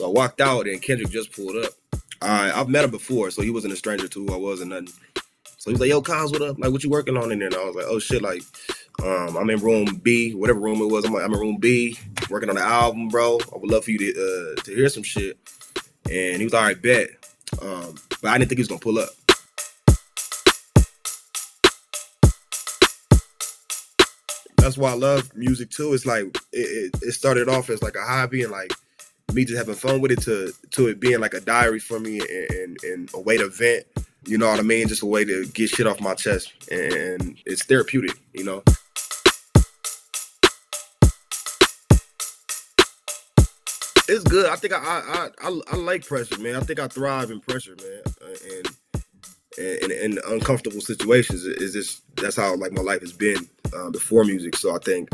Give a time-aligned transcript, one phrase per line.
[0.00, 1.74] So I walked out and Kendrick just pulled up.
[2.22, 4.70] I I've met him before, so he wasn't a stranger to who I was and
[4.70, 4.88] nothing.
[5.58, 6.58] So he was like, "Yo, Kyles, what up?
[6.58, 8.40] Like, what you working on in there?" And I was like, "Oh shit, like,
[9.04, 11.04] um, I'm in room B, whatever room it was.
[11.04, 11.98] I'm like, I'm in room B,
[12.30, 13.40] working on the album, bro.
[13.54, 15.38] I would love for you to uh, to hear some shit."
[16.10, 17.10] And he was all right, bet.
[17.60, 19.10] Um, but I didn't think he was gonna pull up.
[24.56, 25.92] That's why I love music too.
[25.92, 28.72] It's like it, it, it started off as like a hobby and like
[29.34, 32.20] me just having fun with it to to it being like a diary for me
[32.20, 33.86] and, and, and a way to vent.
[34.26, 34.88] You know what I mean?
[34.88, 38.18] Just a way to get shit off my chest, and it's therapeutic.
[38.34, 38.62] You know.
[44.08, 44.50] It's good.
[44.50, 46.56] I think I I, I I like pressure, man.
[46.56, 48.66] I think I thrive in pressure, man, uh, and
[49.58, 54.24] and in uncomfortable situations is just that's how like my life has been um, before
[54.24, 54.56] music.
[54.56, 55.10] So I think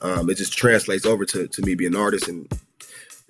[0.00, 2.50] um, it just translates over to to me being an artist, and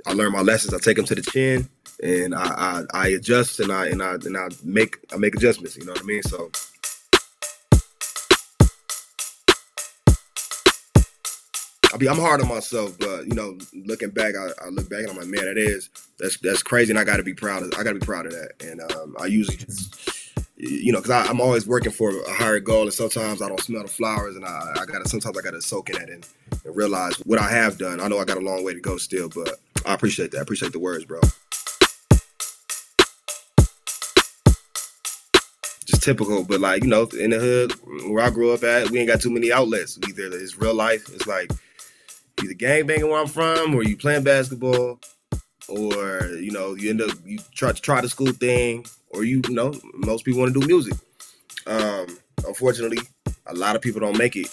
[0.06, 0.72] I learn my lessons.
[0.72, 1.68] I take them to the chin,
[2.02, 5.76] and I, I, I adjust and I and I and I make I make adjustments.
[5.76, 6.22] You know what I mean?
[6.22, 6.50] So.
[11.94, 15.00] I be, I'm hard on myself, but you know, looking back, I, I look back
[15.00, 17.62] and I'm like, man, that is that's that's crazy, and I got to be proud
[17.62, 17.72] of.
[17.78, 18.50] I got to be proud of that.
[18.60, 22.82] And um, I usually just, you know, because I'm always working for a higher goal,
[22.82, 25.88] and sometimes I don't smell the flowers, and I, I gotta sometimes I gotta soak
[25.88, 26.26] in it and,
[26.66, 28.00] and realize what I have done.
[28.00, 30.38] I know I got a long way to go still, but I appreciate that.
[30.38, 31.20] I appreciate the words, bro.
[35.84, 37.72] Just typical, but like you know, in the hood
[38.10, 39.96] where I grew up at, we ain't got too many outlets.
[40.08, 41.52] Either it's real life, it's like
[42.42, 44.98] either gang banging where I'm from, or you playing basketball,
[45.68, 49.40] or you know, you end up you try to try the school thing, or you,
[49.48, 50.94] you know, most people want to do music.
[51.68, 52.98] Um, unfortunately,
[53.46, 54.52] a lot of people don't make it.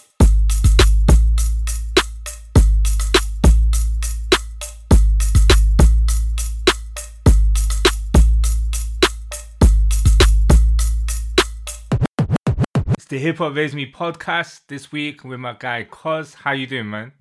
[13.14, 16.34] The Hip Hop Raised Me podcast this week with my guy Cozz.
[16.34, 17.12] How you doing, man?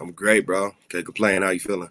[0.00, 0.72] I'm great, bro.
[0.88, 1.42] Can't complain.
[1.42, 1.90] How you feeling?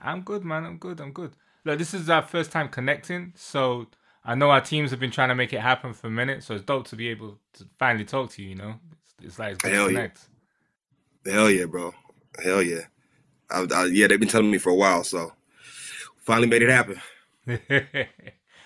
[0.00, 0.64] I'm good, man.
[0.64, 1.00] I'm good.
[1.00, 1.32] I'm good.
[1.64, 3.88] Look, this is our first time connecting, so
[4.24, 6.44] I know our teams have been trying to make it happen for a minute.
[6.44, 8.50] So it's dope to be able to finally talk to you.
[8.50, 9.98] You know, it's, it's like it's good Hell to yeah.
[9.98, 10.28] connect.
[11.26, 11.92] Hell yeah, bro.
[12.40, 12.82] Hell yeah.
[13.50, 15.32] I, I, yeah, they've been telling me for a while, so
[16.18, 17.00] finally made it happen.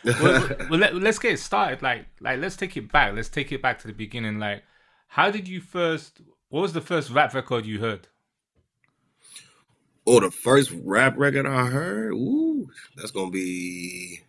[0.22, 1.82] well, well let, let's get it started.
[1.82, 3.14] Like, like let's take it back.
[3.14, 4.38] Let's take it back to the beginning.
[4.38, 4.62] Like,
[5.08, 6.20] how did you first?
[6.48, 8.06] What was the first rap record you heard?
[10.06, 14.20] Oh, the first rap record I heard, ooh, that's gonna be.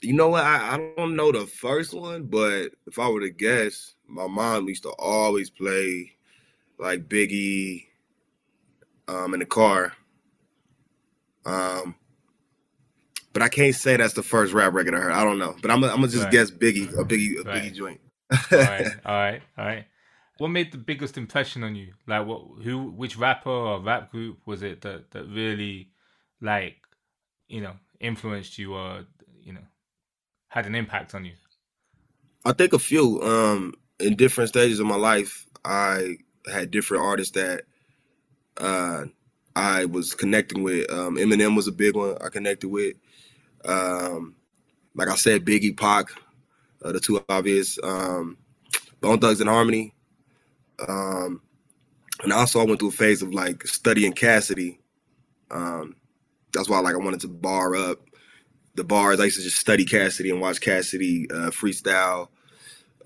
[0.00, 0.42] You know what?
[0.42, 4.68] I, I don't know the first one, but if I were to guess, my mom
[4.68, 6.12] used to always play
[6.78, 7.86] like Biggie
[9.06, 9.92] um, in the car.
[11.44, 11.94] Um,
[13.32, 15.12] but I can't say that's the first rap record I heard.
[15.12, 16.32] I don't know, but I'm, I'm gonna just Right.
[16.32, 17.62] guess Biggie, a Biggie, a Right.
[17.62, 18.00] Biggie joint.
[18.30, 19.86] all right, all right, all right.
[20.38, 21.92] What made the biggest impression on you?
[22.06, 25.90] Like, what, who, which rapper or rap group was it that that really,
[26.40, 26.76] like,
[27.48, 29.04] you know, influenced you or
[29.42, 29.66] you know,
[30.48, 31.32] had an impact on you?
[32.44, 33.20] I think a few.
[33.22, 36.16] Um, in different stages of my life, I
[36.50, 37.64] had different artists that
[38.56, 39.04] uh,
[39.54, 40.90] I was connecting with.
[40.90, 42.16] Um, Eminem was a big one.
[42.20, 42.96] I connected with.
[43.64, 44.36] Um,
[44.94, 46.08] like I said, Biggie, Pac,
[46.84, 47.78] uh, the two obvious.
[47.82, 48.38] Um,
[49.00, 49.94] Bone Thugs and Harmony.
[50.86, 51.40] Um,
[52.22, 54.78] and also, I went through a phase of like studying Cassidy.
[55.50, 55.96] Um,
[56.52, 57.98] that's why, like, I wanted to bar up
[58.74, 59.20] the bars.
[59.20, 62.28] I used to just study Cassidy and watch Cassidy uh, freestyle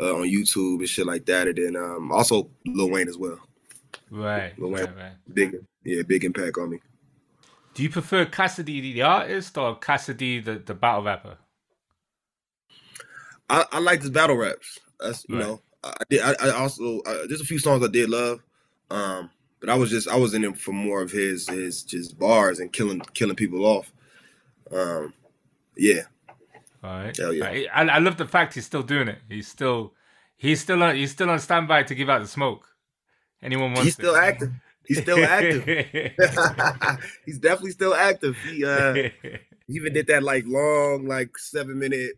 [0.01, 1.49] uh, on YouTube and shit like that.
[1.49, 3.39] And then um, also Lil Wayne as well.
[4.11, 4.85] Right, Lil Wayne.
[4.85, 5.13] right, right.
[5.33, 6.81] Big, yeah, big impact on me.
[7.75, 11.39] Do you prefer Cassidy the artist or Cassidy the, the battle rapper?
[13.49, 14.79] I, I like his battle raps.
[15.01, 15.39] That's you Right.
[15.39, 16.21] know, I I did.
[16.23, 18.41] I, I also uh, there's a few songs I did love,
[18.91, 19.31] um,
[19.61, 22.59] but I was just I was in it for more of his his just bars
[22.61, 23.93] and killing killing people off.
[24.73, 25.15] Um,
[25.77, 26.03] yeah,
[26.83, 27.17] All right.
[27.19, 27.51] Hell yeah.
[27.73, 29.19] I, I love the fact he's still doing it.
[29.29, 29.95] He's still
[30.37, 32.69] he's still on he's still on standby to give out the smoke.
[33.43, 34.17] Anyone wants he's still it.
[34.17, 34.53] active.
[34.87, 35.65] He's still active.
[37.27, 38.37] he's definitely still active.
[38.47, 38.95] He uh,
[39.69, 42.13] even did that like long like seven minute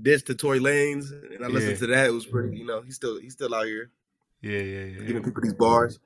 [0.00, 1.78] diss to Tory Lanez, and I listened Yeah.
[1.78, 2.06] to that.
[2.06, 2.56] It was pretty.
[2.58, 3.90] You know, he's still he's still out here
[4.40, 5.06] yeah, yeah, yeah.
[5.06, 5.98] giving people these bars.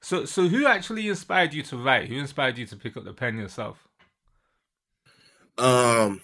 [0.00, 2.08] so so who actually inspired you to write?
[2.08, 3.86] Who inspired you to pick up the pen yourself?
[5.58, 6.20] Um,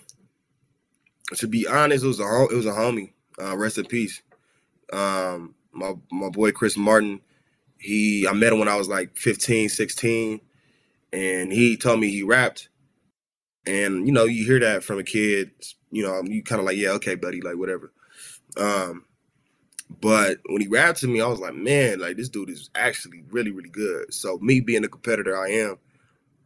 [1.36, 3.12] to be honest, it was a it was a homie.
[3.40, 4.22] Uh, rest in peace.
[4.92, 7.20] Um, my my boy Chris Martin.
[7.78, 10.40] He I met him when I was like 15, 16.
[11.12, 12.68] and he told me he rapped.
[13.66, 15.50] And you know, you hear that from a kid,
[15.90, 17.92] you know, you kind of like, yeah, okay, buddy, like whatever.
[18.56, 19.04] Um,
[20.00, 23.24] but when he rapped to me, I was like, man, like this dude is actually
[23.30, 24.12] really, really good.
[24.12, 25.78] So me being the competitor I am,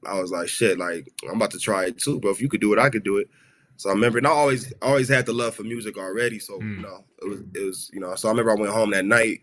[0.07, 2.31] I was like, shit, like I'm about to try it too, bro.
[2.31, 3.29] If you could do it, I could do it.
[3.77, 6.39] So I remember, and I always always had the love for music already.
[6.39, 6.77] So mm.
[6.77, 8.15] you know, it was it was you know.
[8.15, 9.41] So I remember I went home that night,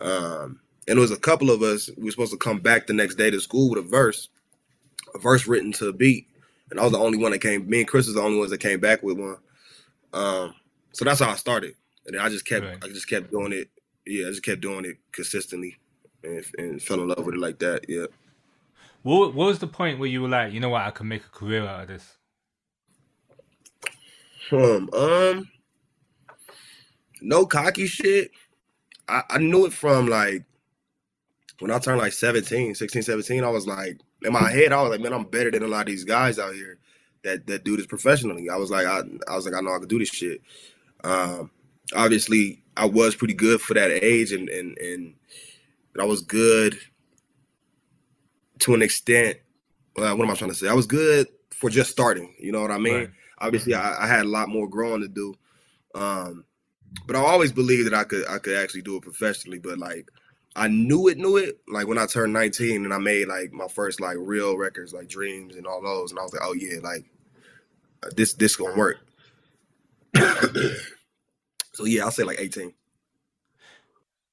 [0.00, 1.90] um, and it was a couple of us.
[1.96, 4.28] We were supposed to come back the next day to school with a verse,
[5.14, 6.28] a verse written to a beat,
[6.70, 7.68] and I was the only one that came.
[7.68, 9.36] Me and Chris was the only ones that came back with one.
[10.12, 10.54] Um,
[10.92, 11.74] so that's how I started,
[12.06, 12.78] and I just kept right.
[12.82, 13.68] I just kept doing it.
[14.06, 15.76] Yeah, I just kept doing it consistently,
[16.22, 17.86] and, and fell in love with it like that.
[17.88, 18.06] Yeah.
[19.02, 21.24] What What was the point where you were like, you know what, I can make
[21.24, 22.16] a career out of this?
[24.52, 25.48] Um, um,
[27.20, 28.30] no cocky shit.
[29.08, 30.44] I, I knew it from like
[31.60, 34.90] when I turned like 17, 16, 17, I was like, in my head, I was
[34.90, 36.78] like, man, I'm better than a lot of these guys out here
[37.22, 38.48] that that do this professionally.
[38.48, 40.40] I was like, I, I was like, I know I can do this shit.
[41.02, 41.50] Um,
[41.94, 45.14] obviously, I was pretty good for that age, and and and,
[46.00, 46.76] I was good
[48.60, 49.38] to an extent.
[49.96, 50.68] Well, what am I trying to say?
[50.68, 52.34] I was good for just starting.
[52.38, 52.94] You know what I mean?
[52.94, 53.10] Right.
[53.38, 55.34] Obviously, I, I, had a lot more growing to do.
[55.94, 56.44] Um,
[57.06, 59.60] but I always believed that I could I could actually do it professionally.
[59.60, 60.10] But like
[60.56, 61.58] I knew it, knew it.
[61.68, 65.08] Like when I turned 19 and I made like my first like real records, like
[65.08, 67.04] Dreams and all those, and I was like, oh yeah, like
[68.16, 68.98] this this gonna work.
[71.72, 72.72] so yeah, I'll say like 18.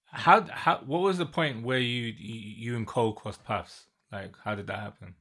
[0.05, 3.85] How how what was the point where you you and Cole crossed paths?
[4.11, 5.15] Like how did that happen?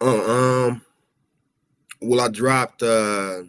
[0.00, 0.82] Uh, um
[2.00, 3.42] well I dropped uh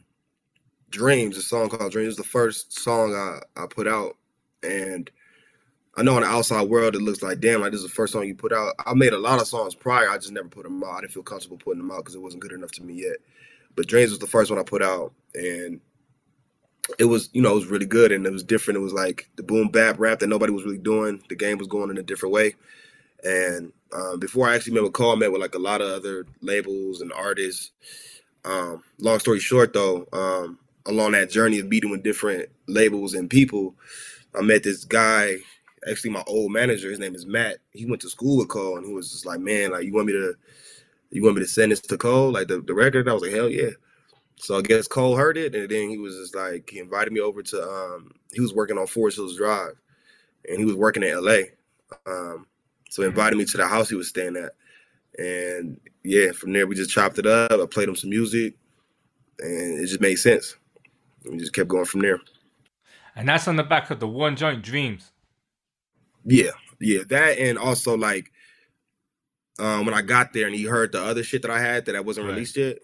[0.94, 2.06] Dreams, a song called Dreams.
[2.06, 4.16] It was the first song I, I put out.
[4.62, 5.10] And
[5.96, 8.14] I know in the outside world it looks like, damn, like this is the first
[8.14, 8.74] song you put out.
[8.86, 10.10] I made a lot of songs prior.
[10.10, 10.94] I just never put them out.
[10.96, 13.18] I didn't feel comfortable putting them out because it wasn't good enough to me yet.
[13.76, 15.14] But Dreams was the first one I put out.
[15.36, 15.82] And
[16.98, 18.78] it was, you know, it was really good and it was different.
[18.78, 21.22] It was like the boom bap rap that nobody was really doing.
[21.30, 22.56] The game was going in a different way.
[23.24, 25.90] And um, before I actually met with Cole, I met with like a lot of
[25.90, 27.72] other labels and artists.
[28.46, 33.30] Um, long story short, though, um, along that journey of meeting with different labels and
[33.30, 33.76] people,
[34.36, 35.38] I met this guy,
[35.90, 36.90] actually my old manager.
[36.90, 37.58] His name is Matt.
[37.72, 40.08] He went to school with Cole, and he was just like, "Man, like you want
[40.08, 40.36] me to,
[41.12, 43.32] you want me to send this to Cole, like the, the record?" I was like,
[43.32, 43.72] "Hell yeah!"
[44.38, 47.20] So I guess Cole heard it, and then he was just like, he invited me
[47.20, 47.64] over to.
[47.64, 49.76] um He was working on Forest Hills Drive,
[50.50, 51.52] and he was working in L.A.
[52.06, 52.48] Um,
[52.90, 54.54] so he invited me to the house he was staying at,
[55.18, 57.52] and yeah, from there we just chopped it up.
[57.52, 58.56] I played him some music,
[59.40, 60.56] and it just made sense
[61.30, 62.20] we just kept going from there.
[63.16, 65.12] And that's on the back of the one joint dreams.
[66.26, 68.32] Yeah, yeah, that and also like
[69.60, 71.96] um when I got there and he heard the other shit that I had that
[71.96, 72.34] I wasn't right.
[72.34, 72.80] released yet.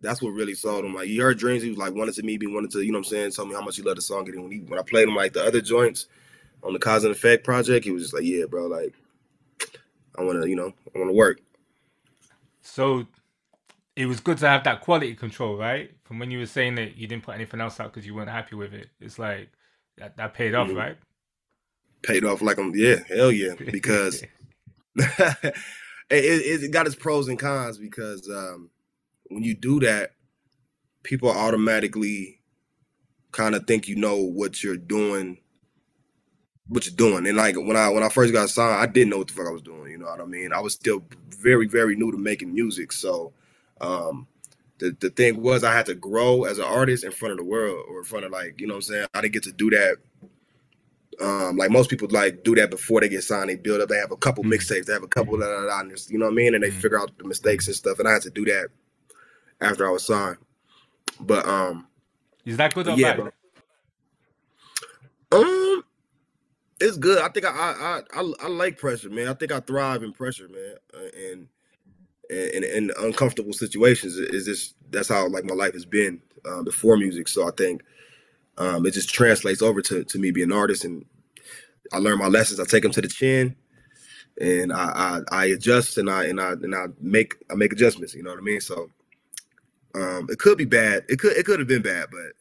[0.00, 0.94] That's what really sold him.
[0.94, 2.98] Like he heard dreams, he was like wanted to meet me, wanted to, you know
[2.98, 4.28] what I'm saying, tell me how much he loved the song.
[4.28, 6.06] And when he when I played him like the other joints
[6.62, 8.94] on the Cozz and Effect project, he was just like, Yeah, bro, like
[10.18, 11.40] I wanna, you know, I wanna work.
[12.62, 13.06] So
[13.96, 15.90] it was good to have that quality control, right?
[16.04, 18.30] From when you were saying that you didn't put anything else out because you weren't
[18.30, 18.88] happy with it.
[19.00, 19.50] It's like
[19.98, 20.76] that, that paid off, mm-hmm.
[20.76, 20.96] right?
[22.04, 23.54] Paid off like I'm, yeah, hell yeah.
[23.72, 24.22] Because
[24.96, 25.54] it,
[26.10, 28.70] it, got its pros and cons because um,
[29.24, 30.12] when you do that,
[31.02, 32.40] people automatically
[33.32, 35.38] kind of think you know what you're doing
[36.68, 37.26] what you're doing.
[37.26, 39.48] And like when I when I first got signed, I didn't know what the fuck
[39.48, 39.90] I was doing.
[39.90, 40.52] You know what I mean?
[40.52, 43.32] I was still very very new to making music, so
[43.80, 44.26] um,
[44.78, 47.44] the, the thing was I had to grow as an artist in front of the
[47.44, 49.06] world or in front of like, you know what I'm saying?
[49.14, 49.96] I didn't get to do that.
[51.20, 53.50] Um, like most people like do that before they get signed.
[53.50, 54.52] They build up, they have a couple mm-hmm.
[54.52, 56.54] mixtapes, they have a couple da, da, da, you know what I mean?
[56.54, 56.80] And they mm-hmm.
[56.80, 57.98] figure out the mistakes and stuff.
[57.98, 58.68] And I had to do that
[59.60, 60.38] after I was signed.
[61.20, 61.86] But um
[62.44, 63.32] Is that good or yeah, bad?
[65.30, 65.42] Bro.
[65.42, 65.84] Um
[66.80, 67.22] it's good.
[67.22, 69.28] I think I, I I I like pressure, man.
[69.28, 70.74] I think I thrive in pressure, man.
[70.92, 71.48] Uh, and
[72.30, 76.96] in, in uncomfortable situations is just that's how like my life has been uh, before
[76.96, 77.28] music.
[77.28, 77.82] So I think
[78.58, 81.04] um, it just translates over to to me being an artist, and
[81.92, 82.60] I learn my lessons.
[82.60, 83.56] I take them to the chin,
[84.40, 88.14] and I, I, I adjust and I and I and I make I make adjustments.
[88.14, 88.60] You know what I mean?
[88.60, 88.90] So
[89.94, 91.04] um, it could be bad.
[91.08, 92.32] It could it could have been bad, but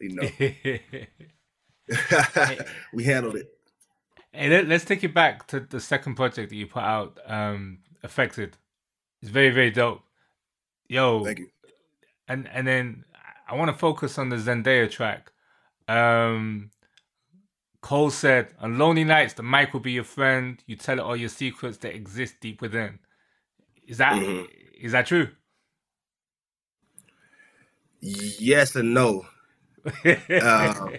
[0.00, 0.28] you know
[2.92, 3.52] we handled it.
[4.32, 8.56] Hey, let's take it back to the second project that you put out, um, Effected.
[9.22, 10.02] It's very very dope.
[10.88, 11.48] Yo, thank you.
[12.28, 13.04] And and then
[13.48, 15.32] I want to focus on the Zendaya track.
[15.88, 16.70] Um,
[17.80, 20.62] Cole said, "On lonely nights, the mic will be your friend.
[20.66, 22.98] You tell it all your secrets that exist deep within."
[23.86, 24.44] Is that mm-hmm.
[24.80, 25.28] is that true?
[28.00, 29.26] Yes and no.
[29.86, 29.92] uh,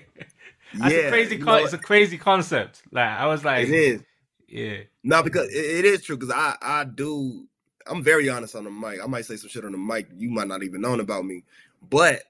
[0.74, 1.38] That's yeah, a crazy.
[1.38, 2.84] Con- it's a crazy concept.
[2.92, 4.04] Like I was like, it is.
[4.48, 4.78] Yeah.
[5.04, 6.18] No, because it, it is true.
[6.18, 7.48] Because I I do.
[7.86, 9.00] I'm very honest on the mic.
[9.02, 11.44] I might say some shit on the mic you might not even know about me,
[11.90, 12.24] but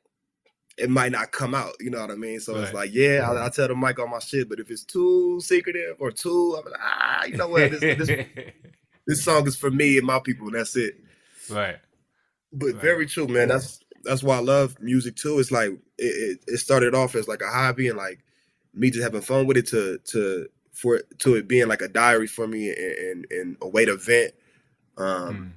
[0.78, 1.74] it might not come out.
[1.80, 2.40] You know what I mean?
[2.40, 2.64] So right.
[2.64, 5.42] it's like, yeah, I, I, tell the mic all my shit, but if it's too
[5.42, 7.72] secretive or too, I'm like, ah, you know what?
[7.72, 8.26] This, this,
[9.08, 10.48] this song is for me and my people.
[10.48, 10.96] and That's it.
[11.50, 11.78] Right.
[12.54, 12.76] But right.
[12.76, 13.48] very true, man.
[13.48, 15.40] That's that's why I love music too.
[15.40, 18.20] It's like it, it, started off as like a hobby and like
[18.74, 22.28] me just having fun with it to to for to it being like a diary
[22.28, 24.34] for me and and, and a way to vent.
[24.98, 25.52] Um, mm.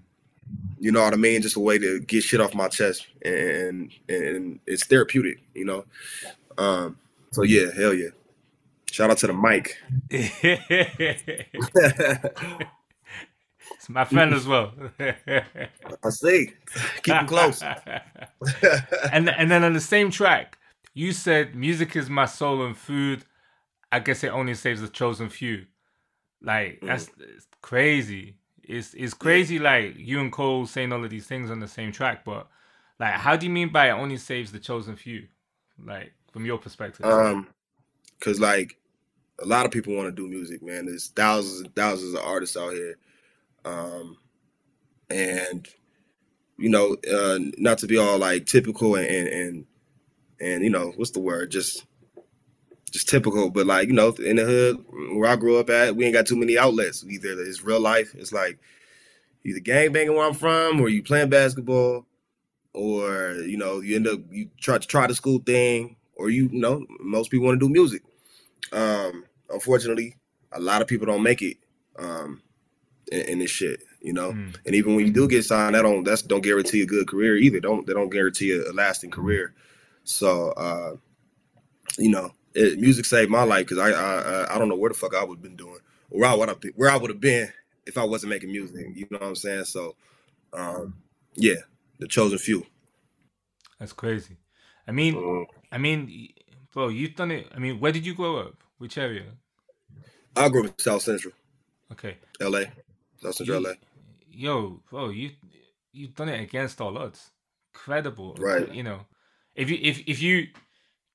[0.80, 1.42] You know what I mean?
[1.42, 5.42] Just a way to get shit off my chest, and and it's therapeutic.
[5.54, 5.84] You know.
[6.58, 6.96] Um,
[7.32, 8.08] so yeah, hell yeah.
[8.90, 9.76] Shout out to the mic.
[13.76, 14.72] It's my friend as well.
[15.00, 16.52] I see.
[17.02, 17.62] Keep him close.
[19.12, 20.58] and and then on the same track,
[20.92, 23.24] you said music is my soul and food.
[23.92, 25.66] I guess it only saves the chosen few.
[26.42, 27.40] Like that's mm.
[27.62, 28.36] crazy.
[28.70, 29.58] It's it's crazy.
[29.58, 32.48] Like you and Cole saying all of these things on the same track, but
[32.98, 35.26] like, how do you mean by it only saves the chosen few?
[35.84, 37.06] Like from your perspective.
[37.06, 37.48] Um,
[38.20, 38.78] cause like
[39.42, 40.86] a lot of people want to do music, man.
[40.86, 42.96] There's thousands and thousands of artists out here
[43.64, 44.16] um,
[45.08, 45.68] and
[46.58, 49.66] you know, uh, not to be all like typical and, and and
[50.40, 51.50] and you know, what's the word?
[51.50, 51.86] Just
[52.90, 54.84] just typical, but like you know, in the hood
[55.16, 57.04] where I grew up at, we ain't got too many outlets.
[57.04, 58.58] Either it's real life, it's like
[59.44, 62.06] either gang banging where I'm from, or you playing basketball,
[62.74, 66.48] or you know, you end up you try to try the school thing, or you,
[66.52, 68.02] you know, most people want to do music.
[68.72, 70.16] Um, unfortunately,
[70.52, 71.56] a lot of people don't make it.
[71.98, 72.42] Um,
[73.10, 74.32] in, in this shit, you know.
[74.32, 74.56] Mm.
[74.66, 77.36] And even when you do get signed, that don't that's don't guarantee a good career
[77.36, 77.60] either.
[77.60, 79.54] Don't they don't guarantee a, a lasting career.
[80.04, 80.96] So uh,
[81.98, 84.96] you know, it, music saved my life because I, I I don't know where the
[84.96, 85.78] fuck I would have been doing,
[86.08, 87.52] where I would have where I would have been
[87.86, 88.86] if I wasn't making music.
[88.94, 89.64] You know what I'm saying?
[89.64, 89.94] So
[90.52, 90.94] um,
[91.34, 91.60] yeah,
[91.98, 92.66] the chosen few.
[93.78, 94.36] That's crazy.
[94.86, 95.46] I mean, mm.
[95.72, 96.28] I mean,
[96.72, 97.46] bro, you've done it.
[97.54, 98.62] I mean, where did you grow up?
[98.78, 99.24] Which area?
[100.36, 101.34] I grew up in South Central.
[101.92, 102.16] Okay.
[102.40, 102.72] L.A.
[103.22, 103.72] That's in LA.
[104.30, 105.30] Yo, bro, you
[105.92, 107.30] you've done it against all odds.
[107.72, 108.72] Credible, right?
[108.72, 109.00] You know,
[109.54, 110.48] if you if if you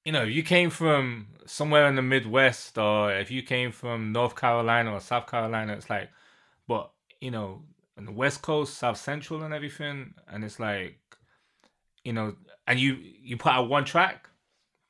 [0.06, 4.36] you know you came from somewhere in the Midwest or if you came from North
[4.36, 6.10] Carolina or South Carolina, it's like,
[6.68, 7.64] but you know,
[7.98, 11.00] on the West Coast, South Central, and everything, and it's like,
[12.04, 12.36] you know,
[12.68, 14.30] and you you put out one track,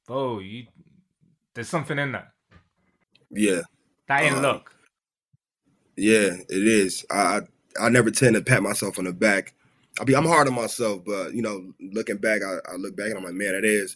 [0.10, 0.68] oh, you
[1.54, 2.32] there's something in that.
[3.32, 3.62] Yeah,
[4.08, 4.74] that ain't uh, luck.
[5.96, 7.06] Yeah, it is.
[7.10, 7.42] I
[7.80, 9.54] I never tend to pat myself on the back.
[10.00, 13.08] I be I'm hard on myself, but you know, looking back, I, I look back
[13.08, 13.96] and I'm like, man, it is.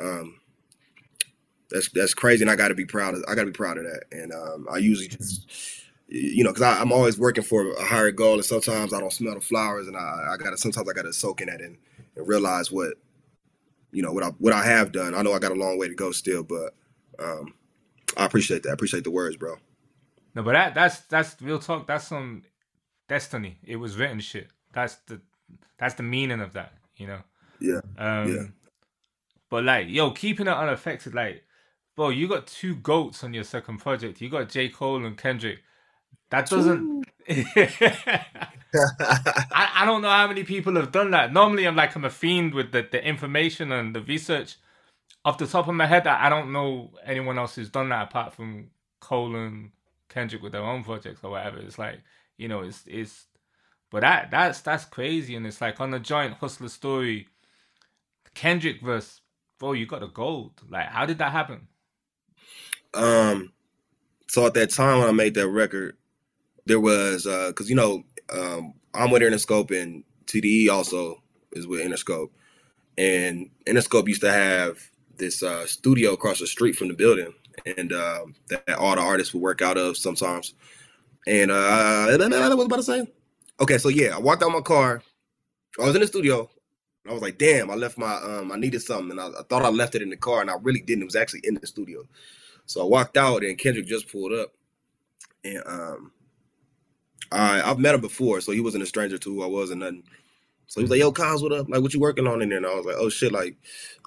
[0.00, 0.40] Um,
[1.70, 3.24] that's that's crazy, and I got to be proud of.
[3.28, 4.04] I got to be proud of that.
[4.12, 5.48] And um, I usually just,
[6.06, 9.34] you know, because I'm always working for a higher goal, and sometimes I don't smell
[9.34, 11.76] the flowers, and I, I got to sometimes I got to soak in that and,
[12.16, 12.94] and realize what,
[13.90, 15.14] you know, what I what I have done.
[15.14, 16.74] I know I got a long way to go still, but
[17.18, 17.54] um,
[18.16, 18.70] I appreciate that.
[18.70, 19.56] I appreciate the words, bro.
[20.34, 21.86] No, but that that's that's real talk.
[21.86, 22.42] That's some
[23.08, 23.58] destiny.
[23.64, 24.48] It was written shit.
[24.72, 25.20] That's the
[25.78, 26.72] that's the meaning of that.
[26.96, 27.20] You know.
[27.60, 27.80] Yeah.
[27.98, 28.42] Um, yeah.
[29.54, 31.44] But like, yo, keeping it unaffected, like,
[31.94, 34.20] bro, you got two goats on your second project.
[34.20, 34.68] You got J.
[34.68, 35.60] Cole and Kendrick.
[36.30, 37.04] That doesn't.
[37.30, 38.24] I,
[38.74, 41.32] I don't know how many people have done that.
[41.32, 44.56] Normally, I'm like I'm a fiend with the, the information and the research.
[45.24, 48.34] Off the top of my head, I don't know anyone else who's done that apart
[48.34, 49.70] from Cole and
[50.08, 51.58] Kendrick with their own projects or whatever.
[51.60, 52.00] It's like
[52.38, 53.26] you know, it's it's,
[53.92, 57.28] but that that's that's crazy, and it's like on the joint hustler story,
[58.34, 59.20] Kendrick verse,
[59.58, 60.52] bro, you got a gold.
[60.68, 61.68] Like, how did that happen?
[62.92, 63.52] Um,
[64.28, 65.96] so at that time when I made that record,
[66.66, 71.80] there was uh, cause you know, um, I'm with Interscope and TDE also is with
[71.80, 72.30] Interscope,
[72.96, 74.78] and Interscope used to have
[75.16, 77.32] this uh, studio across the street from the building
[77.64, 80.54] and uh, that all the artists would work out of sometimes.
[81.26, 83.06] And uh, what was I about to say?
[83.60, 85.02] Okay, so yeah, I walked out my car.
[85.80, 86.50] I was in the studio.
[87.08, 89.64] I was like, damn, I left my um, I needed something, and I, I, thought
[89.64, 91.02] I left it in the car, and I really didn't.
[91.02, 92.04] It was actually in the studio.
[92.66, 94.54] So I walked out, and Kendrick just pulled up,
[95.44, 96.12] and um,
[97.30, 99.80] I I've met him before, so he wasn't a stranger to who I was and
[99.80, 100.04] nothing.
[100.66, 101.68] So he was like, "Yo, Kyles, what up?
[101.68, 103.56] Like, what you working on in there?" And I was like, "Oh shit, like,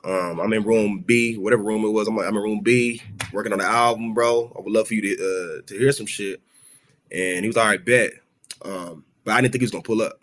[0.04, 2.08] um, I'm in room B, whatever room it was.
[2.08, 3.01] I'm like, I'm in room B,
[3.32, 4.51] working on the album, bro.
[4.58, 6.42] I would love for you to uh, to hear some shit."
[7.12, 8.12] And he was all right, bet.
[8.63, 10.20] Um, but I didn't think he was gonna pull up.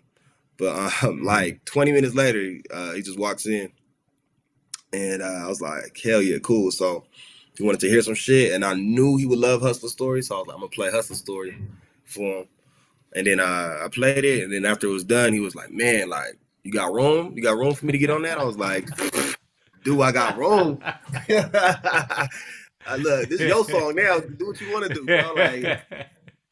[0.57, 3.71] But um, like 20 minutes later, uh, he just walks in,
[4.93, 6.71] and uh, I was like, hell yeah, cool.
[6.71, 7.05] So
[7.57, 10.35] he wanted to hear some shit, and I knew he would love Hustler Story, so
[10.35, 11.57] I was like, I'm gonna play Hustler Story
[12.05, 12.47] for him.
[13.15, 15.71] And then uh, I played it, and then after it was done, he was like,
[15.71, 17.33] man, like you got room?
[17.35, 18.37] You got room for me to get on that?
[18.37, 18.89] I was like,
[19.83, 20.79] do I got room?
[22.87, 24.19] I look, this is your song now.
[24.19, 25.33] Do what you want to do, bro.
[25.35, 25.63] Like,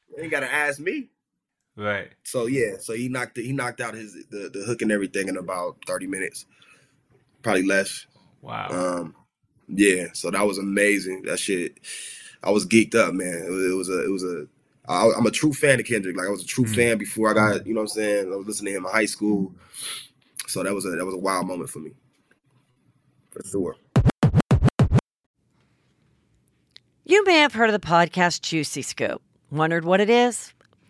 [0.09, 1.09] you ain't gotta ask me.
[1.75, 2.09] Right.
[2.23, 5.37] So yeah, so he knocked he knocked out his the, the hook and everything in
[5.37, 6.45] about 30 minutes.
[7.41, 8.05] Probably less.
[8.41, 8.67] Wow.
[8.69, 9.15] Um
[9.67, 11.23] yeah, so that was amazing.
[11.23, 11.79] That shit
[12.43, 13.43] I was geeked up, man.
[13.47, 14.47] It was, it was a it was a
[14.87, 16.15] I, I'm a true fan of Kendrick.
[16.17, 16.75] Like I was a true Mhm.
[16.75, 18.31] fan before I got, you know what I'm saying?
[18.31, 19.53] I was listening to him in high school.
[20.47, 21.91] So that was a that was a wild moment for me.
[23.31, 23.75] For sure.
[27.05, 29.21] You may have heard of the podcast Juicy Scoop.
[29.51, 30.52] Wondered what it is?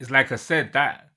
[0.00, 1.10] is like I said that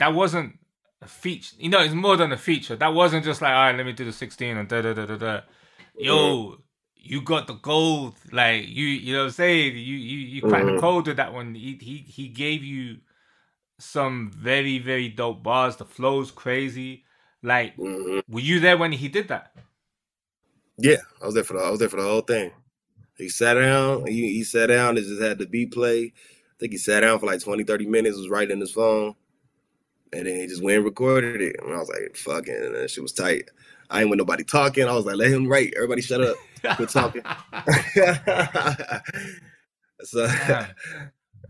[0.00, 0.58] that wasn't
[1.02, 1.56] a feature.
[1.58, 2.76] You know, it's more than a feature.
[2.76, 5.06] That wasn't just like, all right, let me do the sixteen and da da da
[5.06, 5.40] da da.
[5.98, 6.58] Yo,
[6.96, 8.16] you got the gold.
[8.32, 9.76] Like you, you know what I'm saying.
[9.76, 10.74] You you you cracked the Mhm.
[10.74, 11.54] code with that one.
[11.54, 12.98] He he he gave you
[13.80, 15.76] some very very dope bars.
[15.76, 17.04] The flow's crazy.
[17.42, 18.22] Like, Mhm.
[18.28, 19.52] were you there when he did that?
[20.78, 22.52] Yeah, I was there for the I was there for the whole thing.
[23.16, 26.14] He sat down, he, he sat down and just had the beat play.
[26.58, 29.14] I think he sat down for like 20, 30 minutes, was writing his phone.
[30.12, 31.54] And then he just went and recorded it.
[31.62, 33.44] And I was like, fucking, and that shit was tight.
[33.88, 34.88] I ain't with nobody talking.
[34.88, 35.74] I was like, let him write.
[35.76, 36.36] Everybody shut up.
[36.74, 37.22] Quit talking.
[40.02, 40.66] so Damn.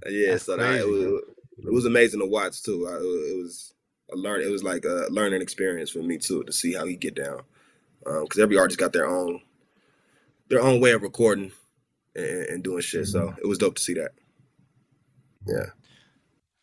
[0.10, 1.22] yeah, so that, it, was,
[1.56, 2.86] it was amazing to watch too.
[2.86, 3.72] I, it was
[4.12, 4.42] a learn.
[4.42, 7.40] It was like a learning experience for me too to see how he get down.
[8.06, 9.40] Um, because every artist got their own
[10.48, 11.52] their own way of recording
[12.14, 13.06] and, and doing shit.
[13.06, 14.12] So it was dope to see that.
[15.46, 15.66] Yeah.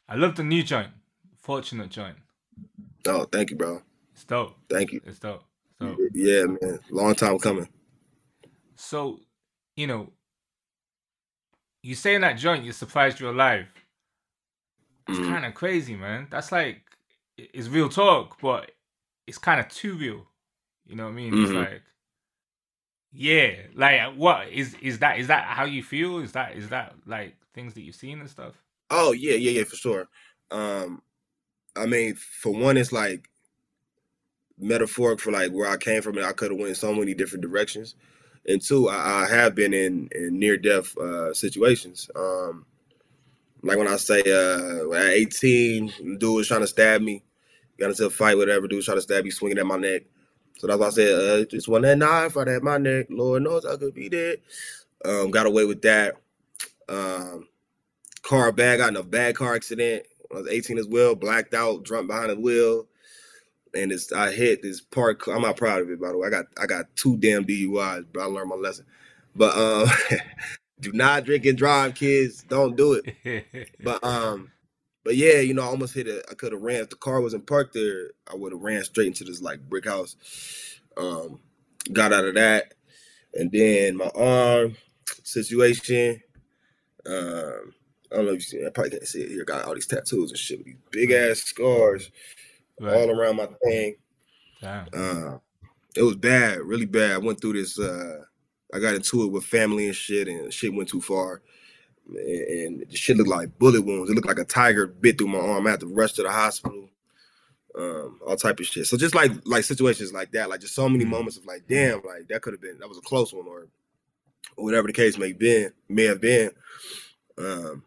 [0.07, 0.91] I love the new joint,
[1.37, 2.17] Fortunate joint.
[3.07, 3.81] Oh, thank you, bro.
[4.13, 4.55] It's dope.
[4.69, 5.01] Thank you.
[5.05, 5.43] It's dope.
[5.79, 6.79] So Yeah, man.
[6.89, 7.67] Long time coming.
[8.75, 9.19] So,
[9.75, 10.11] you know,
[11.83, 13.67] you say in that joint you're surprised you're alive.
[15.07, 15.27] It's Mhm.
[15.27, 16.27] kind of crazy, man.
[16.31, 16.81] That's like
[17.37, 18.71] it's real talk, but
[19.27, 20.27] it's kind of too real.
[20.85, 21.33] You know what I mean?
[21.35, 21.55] It's Mhm.
[21.55, 21.83] like,
[23.11, 25.19] yeah, like what is is that?
[25.19, 26.19] Is that how you feel?
[26.19, 28.55] Is that is that like things that you've seen and stuff?
[28.89, 30.07] Oh yeah, yeah, yeah, for sure.
[30.51, 31.01] Um,
[31.75, 33.29] I mean, for one, it's like
[34.57, 37.41] metaphoric for like where I came from, and I could have went so many different
[37.43, 37.95] directions.
[38.47, 42.09] And two, I, I have been in, in near death uh, situations.
[42.15, 42.65] Um,
[43.63, 47.23] like when I say uh, at 18, dude was trying to stab me,
[47.79, 48.67] got into a fight, whatever.
[48.67, 50.03] Dude was trying to stab me, swinging at my neck.
[50.57, 53.07] So that's why I said, uh, just one that knife right at my neck.
[53.09, 54.37] Lord knows I could be dead.
[55.03, 56.15] Um, got away with that.
[56.87, 57.47] Um,
[58.25, 60.03] car bad, got in a bad car accident.
[60.31, 62.87] I was 18 as well, blacked out, drunk behind the wheel.
[63.75, 65.27] And it's I hit this park.
[65.27, 66.27] I'm not proud of it, by the way.
[66.27, 68.85] I got I got two damn DUIs, but I learned my lesson.
[69.35, 69.89] But um
[70.79, 72.43] do not drink and drive, kids.
[72.43, 73.45] Don't do it.
[73.83, 74.51] But um,
[75.03, 76.25] but yeah, you know, I almost hit it.
[76.31, 78.11] I could have ran if the car wasn't parked there.
[78.31, 80.15] I would have ran straight into this like brick house.
[80.97, 81.39] Um,
[81.93, 82.73] got out of that,
[83.33, 84.77] and then my arm
[85.23, 86.21] situation.
[87.05, 87.73] Um,
[88.15, 88.65] I don't know if you see.
[88.65, 89.43] I probably can't see it here.
[89.43, 92.09] Got all these tattoos and shit, with these big ass scars
[92.81, 93.95] all around my thing.
[94.61, 94.87] Damn.
[94.93, 95.37] Uh,
[95.97, 97.11] it was bad, really bad.
[97.11, 97.77] I went through this.
[97.77, 98.21] Uh,
[98.73, 101.41] I got into it with family and shit, and shit went too far.
[102.07, 102.19] And,
[102.79, 104.09] and the shit looked like bullet wounds.
[104.09, 105.67] It looked like a tiger bit through my arm.
[105.67, 106.89] I had to rush to the hospital.
[107.77, 108.85] Um, all type of shit.
[108.85, 111.09] So just like like situations like that, like just so many Mhm.
[111.09, 113.67] moments of like, damn, like that could have been that was a close one, or,
[114.55, 116.51] or whatever the case may been may have been.
[117.37, 117.83] Um,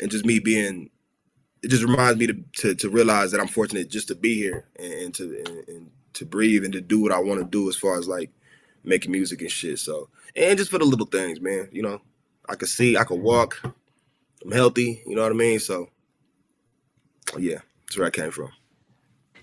[0.00, 0.90] and just me being,
[1.62, 4.66] it just reminds me to to, to realize that I'm fortunate just to be here
[4.78, 7.68] and, and to and, and to breathe and to do what I want to do
[7.68, 8.30] as far as like
[8.82, 9.78] making music and shit.
[9.78, 11.68] So and just for the little things, man.
[11.72, 12.00] You know,
[12.48, 13.60] I can see, I can walk,
[14.44, 15.02] I'm healthy.
[15.06, 15.60] You know what I mean?
[15.60, 15.88] So
[17.38, 18.50] yeah, that's where I came from.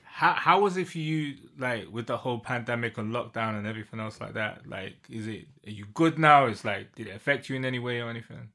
[0.03, 3.99] How how was it for you, like with the whole pandemic and lockdown and everything
[3.99, 4.67] else like that?
[4.67, 6.45] Like, is it are you good now?
[6.45, 8.49] It's like, did it affect you in any way or anything?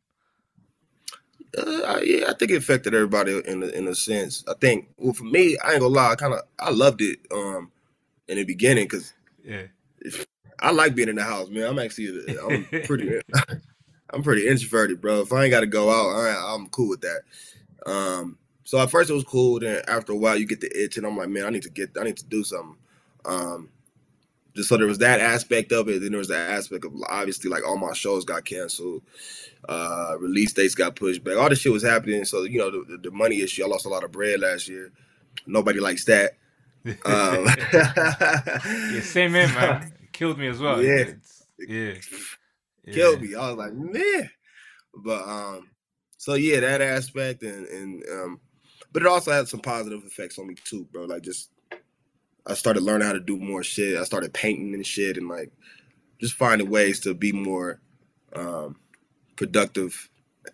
[1.56, 4.42] Uh, yeah, I think it affected everybody in a, in a sense.
[4.48, 7.18] I think, well, for me, I ain't gonna lie, I kind of I loved it
[7.30, 7.70] um
[8.28, 9.12] in the beginning because
[9.44, 9.64] yeah,
[10.60, 11.64] I like being in the house, man.
[11.64, 13.20] I'm actually I'm pretty
[14.10, 15.20] I'm pretty introverted, bro.
[15.20, 17.22] If I ain't got to go out, I, I'm cool with that.
[17.86, 19.58] Um, so at first it was cool.
[19.58, 21.70] Then after a while, you get the itch, and I'm like, man, I need to
[21.70, 22.76] get, I need to do something.
[23.24, 23.70] Um,
[24.54, 26.00] just so there was that aspect of it.
[26.00, 29.02] Then there was that aspect of obviously like all my shows got canceled,
[29.68, 31.36] uh, release dates got pushed back.
[31.36, 32.24] All this shit was happening.
[32.24, 33.64] So you know the, the money issue.
[33.64, 34.92] I lost a lot of bread last year.
[35.46, 36.32] Nobody likes that.
[36.84, 36.94] Um,
[37.72, 39.92] yeah, same man.
[40.02, 40.82] It killed me as well.
[40.82, 41.94] Yeah, it's, yeah,
[42.84, 42.92] yeah.
[42.92, 43.34] killed me.
[43.34, 44.30] I was like, man.
[44.94, 45.70] But um,
[46.18, 48.40] so yeah, that aspect and and um,
[48.92, 51.04] but it also had some positive effects on me too, bro.
[51.04, 51.50] Like just
[52.46, 53.98] I started learning how to do more shit.
[53.98, 55.52] I started painting and shit and like
[56.20, 57.80] just finding ways to be more
[58.34, 58.76] um,
[59.36, 60.08] productive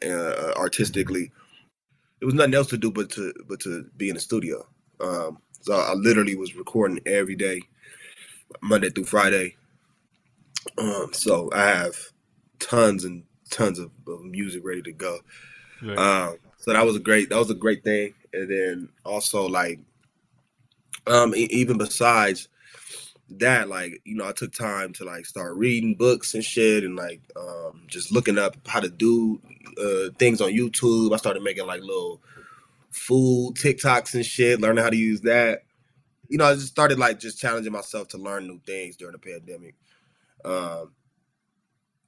[0.04, 1.32] uh, artistically.
[2.20, 4.66] There was nothing else to do but to but to be in the studio.
[5.00, 7.62] Um, so I literally was recording every day,
[8.60, 9.56] Monday through Friday.
[10.76, 11.94] Um, so I have
[12.58, 15.18] tons and tons of, of music ready to go.
[15.82, 15.96] Right.
[15.96, 19.80] Um, so that was a great that was a great thing and then also like
[21.08, 22.48] um even besides
[23.30, 26.96] that like you know i took time to like start reading books and shit and
[26.96, 29.40] like um just looking up how to do
[29.78, 31.12] uh things on youtube.
[31.12, 32.22] I started making like little
[32.90, 35.62] food tiktoks and shit learning how to use that.
[36.28, 39.18] You know i just started like just challenging myself to learn new things during the
[39.18, 39.74] pandemic.
[40.44, 40.92] Um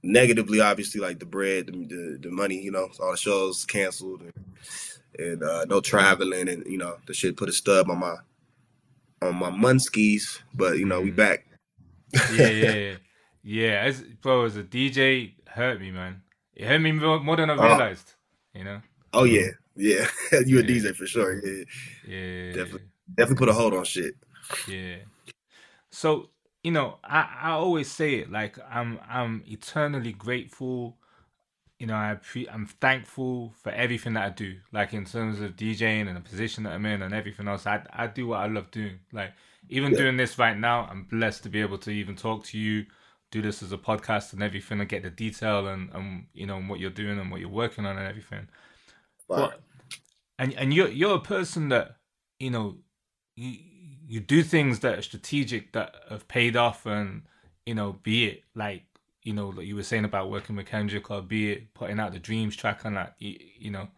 [0.03, 4.23] negatively obviously like the bread the, the, the money you know all the shows canceled
[4.23, 4.33] and
[5.19, 8.17] and uh, no traveling, and you know the shit put a stub on my
[9.22, 10.40] on my munskies.
[10.54, 11.16] But you know we mm-hmm.
[11.16, 11.46] back.
[12.33, 12.96] yeah, yeah, yeah.
[13.42, 13.83] yeah.
[13.85, 16.22] As bro, as a DJ, hurt me, man.
[16.54, 17.66] It hurt me more, more than I uh-huh.
[17.66, 18.14] realized.
[18.54, 18.80] Uh, you know.
[19.12, 20.06] Oh yeah, yeah.
[20.46, 20.68] you a yeah.
[20.68, 21.35] DJ for sure.
[21.44, 21.64] Yeah,
[22.06, 22.52] yeah.
[22.52, 24.14] Definitely, definitely put a hold on shit.
[24.66, 24.96] Yeah.
[25.90, 26.30] So
[26.62, 30.96] you know, I, I always say it like I'm I'm eternally grateful
[31.81, 35.57] you know, I pre- I'm thankful for everything that I do, like in terms of
[35.57, 37.66] DJing and the position that I'm in and everything else.
[37.66, 39.01] I I do what I love doing.
[39.14, 39.33] Like
[39.71, 39.99] even yeah.
[39.99, 42.85] doing this right now, I'm blessed to be able to even talk to you,
[43.31, 46.61] do this as a podcast and everything, and get the detail and and you know
[46.61, 48.49] what you're doing and what you're working on and everything.
[49.27, 49.37] Wow.
[49.49, 49.62] But,
[50.38, 51.97] and and you're you're a person that
[52.38, 52.77] you know
[53.37, 53.57] you
[54.07, 57.23] you do things that are strategic that have paid off and
[57.64, 58.83] you know be it like
[59.22, 62.12] you know, like you were saying about working with Kendrick or be it putting out
[62.12, 63.88] the Dreams track on that, you, you know.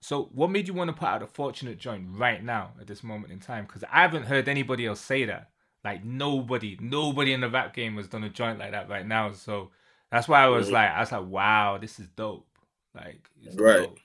[0.00, 3.02] So, what made you want to put out a Fortunate joint right now at this
[3.02, 3.64] moment in time?
[3.64, 5.50] Because I haven't heard anybody else say that.
[5.84, 9.32] Like nobody, nobody in the rap game has done a joint like that right now.
[9.32, 9.70] So
[10.10, 10.74] that's why I was mm-hmm.
[10.74, 12.46] like, I was like, wow, this is dope.
[12.94, 13.82] Like, right.
[13.82, 13.98] Dope.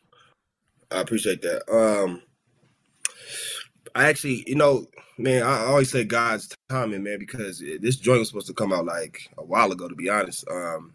[0.92, 1.70] I appreciate that.
[1.72, 2.22] Um,
[3.96, 4.86] I actually, you know,
[5.18, 8.86] man, I always say God's timing, man, because this joint was supposed to come out
[8.86, 9.88] like a while ago.
[9.88, 10.94] To be honest, um,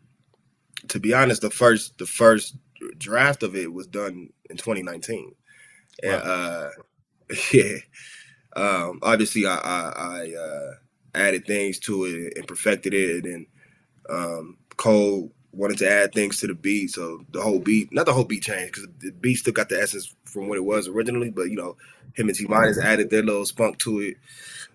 [0.89, 2.57] to be honest, the first the first
[2.99, 5.35] draft of it was done in 2019,
[6.03, 6.11] wow.
[6.11, 6.69] and uh,
[7.53, 7.77] yeah,
[8.57, 10.71] um, obviously I I, I uh,
[11.15, 13.47] added things to it and perfected it, and
[14.09, 18.13] um, Cole wanted to add things to the beat, so the whole beat, not the
[18.13, 21.31] whole beat changed because the beat still got the essence from what it was originally,
[21.31, 21.77] but you know,
[22.15, 24.17] him and T Minus added their little spunk to it,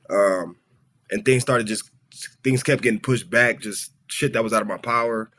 [0.10, 0.56] um,
[1.12, 1.90] and things started just
[2.44, 5.32] things kept getting pushed back, just shit that was out of my power,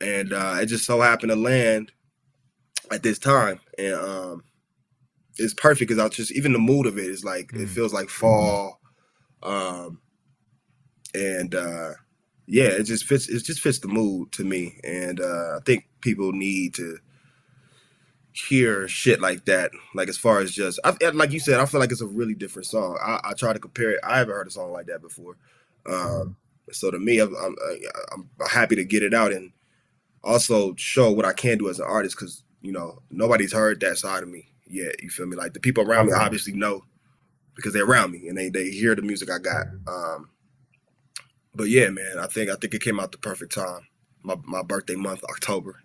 [0.00, 1.92] and uh, it just so happened to land
[2.90, 4.44] at this time, and um,
[5.38, 7.62] it's perfect because I just even the mood of it is like mm.
[7.62, 8.80] it feels like fall,
[9.42, 10.00] um,
[11.14, 11.90] and uh,
[12.46, 13.28] yeah, it just fits.
[13.28, 16.98] It just fits the mood to me, and uh, I think people need to
[18.32, 19.70] hear shit like that.
[19.94, 22.34] Like as far as just, I, like you said, I feel like it's a really
[22.34, 22.98] different song.
[23.02, 24.00] I, I try to compare it.
[24.02, 25.36] I haven't heard a song like that before.
[25.86, 26.36] Um,
[26.70, 27.56] so to me, I'm, I'm,
[28.12, 29.52] I'm happy to get it out and
[30.24, 33.98] also show what I can do as an artist because you know nobody's heard that
[33.98, 35.02] side of me yet.
[35.02, 35.36] You feel me?
[35.36, 36.84] Like the people around me obviously know
[37.54, 39.66] because they're around me and they they hear the music I got.
[39.86, 40.28] Um,
[41.54, 43.86] but yeah, man, I think I think it came out the perfect time.
[44.22, 45.80] My my birthday month, October.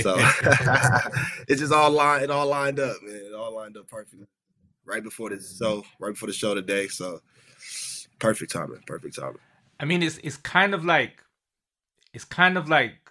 [0.00, 0.16] So
[1.48, 3.22] it just all lined it all lined up, man.
[3.26, 4.26] It all lined up perfectly.
[4.84, 6.86] Right before this show, right before the show today.
[6.88, 7.20] So
[8.18, 8.82] perfect timing.
[8.86, 9.38] Perfect timing.
[9.78, 11.22] I mean, it's it's kind of like,
[12.12, 13.10] it's kind of like,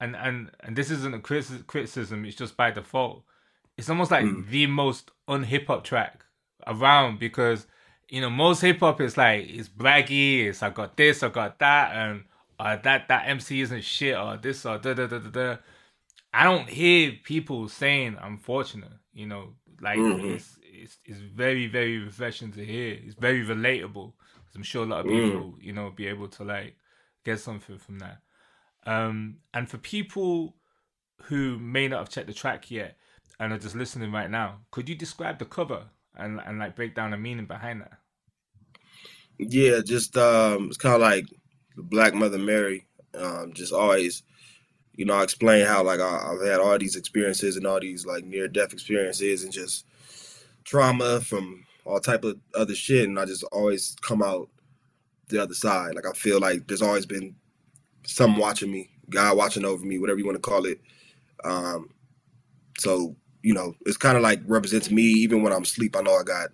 [0.00, 2.24] and and and this isn't a criticism.
[2.24, 3.24] It's just by default.
[3.76, 4.48] It's almost like mm.
[4.48, 6.24] the most un hip hop track
[6.66, 7.66] around because
[8.08, 10.46] you know most hip hop is like it's braggy.
[10.46, 12.24] It's I got this, I got that, and
[12.58, 15.56] uh, that that MC isn't shit or this or da da da da da.
[16.32, 18.92] I don't hear people saying I'm fortunate.
[19.12, 20.34] You know, like mm-hmm.
[20.34, 22.98] it's it's it's very very refreshing to hear.
[23.04, 24.12] It's very relatable.
[24.54, 25.24] I'm sure a lot of mm.
[25.24, 25.62] people, mm.
[25.62, 26.76] you know, be able to like
[27.24, 28.18] get something from that.
[28.86, 30.56] Um, and for people
[31.22, 32.96] who may not have checked the track yet
[33.40, 36.94] and are just listening right now, could you describe the cover and and like break
[36.94, 37.98] down the meaning behind that?
[39.38, 41.26] Yeah, just um, it's kind of like
[41.76, 42.86] the Black Mother Mary.
[43.18, 44.22] Um, just always,
[44.94, 48.06] you know, I explain how like I, I've had all these experiences and all these
[48.06, 49.86] like near death experiences and just
[50.64, 54.48] trauma from all type of other shit, and I just always come out
[55.28, 55.94] the other side.
[55.94, 57.34] Like I feel like there's always been
[58.06, 60.80] some watching me, God watching over me, whatever you want to call it.
[61.44, 61.90] Um,
[62.78, 65.02] so you know, it's kind of like represents me.
[65.02, 66.48] Even when I'm asleep, I know I got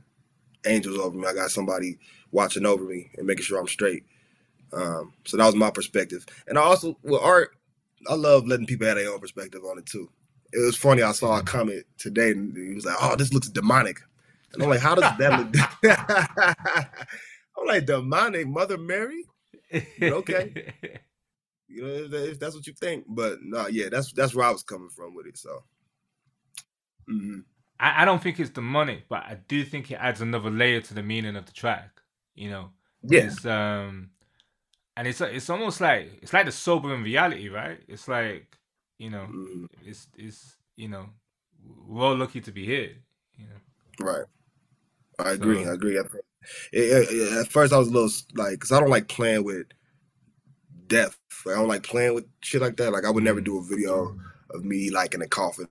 [0.67, 1.25] angels over me.
[1.25, 1.99] I got somebody
[2.33, 4.05] watching over me and making sure I'm straight.
[4.73, 6.27] Um, so that was my perspective.
[6.49, 7.57] And I also with art,
[8.09, 10.11] I love letting people have their own perspective on it too.
[10.53, 11.03] It was funny.
[11.03, 14.01] I saw a comment today, and he was like, "Oh, this looks demonic."
[14.53, 16.87] And I'm like, how does that look?
[17.57, 19.27] I'm like, demonic Mother Mary?
[20.03, 20.75] okay.
[21.69, 23.05] you know, if, that's what you think.
[23.07, 25.39] But no, yeah, that's that's where I was coming from with it.
[25.39, 25.63] So
[27.11, 27.39] mm-hmm.
[27.79, 30.95] I, I don't think it's demonic, but I do think it adds another layer to
[30.95, 32.01] the meaning of the track.
[32.35, 32.71] You know?
[33.03, 33.25] Yeah.
[33.25, 34.11] It's, um
[34.97, 37.81] and it's it's almost like it's like the sobering reality, right?
[37.89, 38.59] It's like,
[38.99, 39.65] you know, mm-hmm.
[39.85, 41.07] it's it's you know,
[41.87, 42.93] we're all lucky to be here.
[43.37, 44.11] You know?
[44.13, 44.27] Right.
[45.19, 45.65] I agree.
[45.65, 45.99] So, I agree.
[46.73, 49.67] It, at first, I was a little like, because I don't like playing with
[50.87, 51.19] death.
[51.45, 52.93] Like, I don't like playing with shit like that.
[52.93, 54.17] Like, I would never do a video
[54.51, 55.69] of me like in a coffin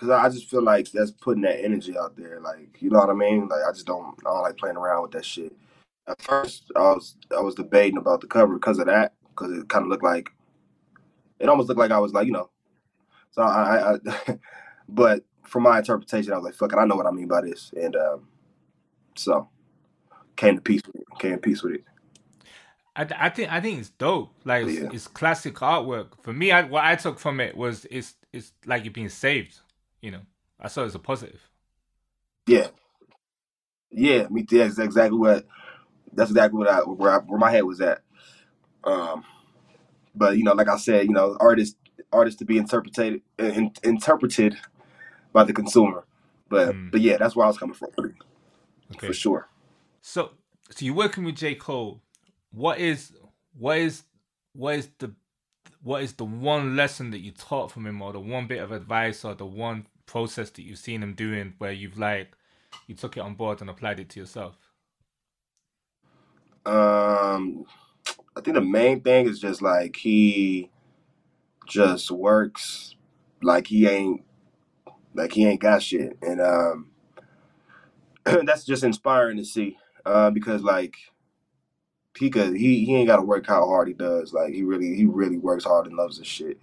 [0.00, 2.40] because I just feel like that's putting that energy out there.
[2.40, 3.48] Like, you know what I mean?
[3.48, 5.52] Like, I just don't, I don't like playing around with that shit.
[6.08, 9.68] At first, I was, I was debating about the cover because of that, because it
[9.68, 10.30] kind of looked like,
[11.38, 12.48] it almost looked like I was like, you know,
[13.32, 14.38] so I, I
[14.88, 17.42] but from my interpretation, I was like, fuck it, I know what I mean by
[17.42, 18.26] this, and um,
[19.16, 19.50] so
[20.36, 21.04] came to peace with it.
[21.18, 21.84] Came to peace with it.
[22.96, 24.34] I, I think I think it's dope.
[24.44, 24.88] Like it's, yeah.
[24.92, 26.08] it's classic artwork.
[26.22, 29.60] For me, I, what I took from it was it's it's like you're being saved.
[30.00, 30.22] You know,
[30.58, 31.48] I saw it as a positive.
[32.46, 32.68] Yeah,
[33.90, 34.26] yeah.
[34.28, 34.58] Me, too.
[34.58, 35.46] that's exactly what.
[36.12, 38.02] That's exactly what I where I, where my head was at.
[38.82, 39.24] Um,
[40.14, 41.76] but you know, like I said, you know, artists
[42.12, 44.56] artists to be interpreted in, interpreted
[45.32, 46.04] by the consumer.
[46.48, 46.90] But mm.
[46.90, 47.90] but yeah, that's where I was coming from
[48.96, 49.06] okay.
[49.06, 49.48] for sure.
[50.02, 50.30] So,
[50.70, 52.02] so you're working with J Cole.
[52.52, 53.12] What is
[53.56, 54.02] what is
[54.52, 55.14] what is the
[55.82, 58.72] what is the one lesson that you taught from him, or the one bit of
[58.72, 62.32] advice, or the one process that you've seen him doing where you've like
[62.86, 64.56] you took it on board and applied it to yourself?
[66.66, 67.64] Um,
[68.36, 70.70] I think the main thing is just like he
[71.66, 72.96] just works
[73.42, 74.24] like he ain't
[75.14, 76.90] like he ain't got shit, and um,
[78.24, 80.96] that's just inspiring to see uh, because like
[82.18, 84.32] he could he he ain't got to work how hard he does.
[84.32, 86.58] Like he really he really works hard and loves this shit,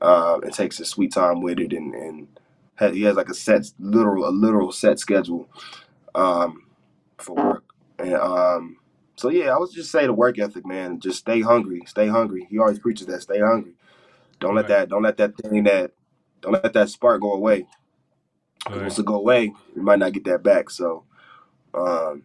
[0.00, 2.28] um, and takes his sweet time with it, and and
[2.76, 5.48] has, he has like a set literal a literal set schedule
[6.14, 6.66] um,
[7.18, 7.64] for work,
[7.98, 8.76] and um,
[9.16, 11.00] so yeah, I would just say the work ethic, man.
[11.00, 12.46] Just stay hungry, stay hungry.
[12.50, 13.72] He always preaches that stay hungry.
[14.40, 15.92] Don't let that don't let that thing that
[16.42, 17.66] don't let that spark go away.
[18.70, 20.70] Once it go away, you might not get that back.
[20.70, 21.04] So,
[21.72, 22.24] um,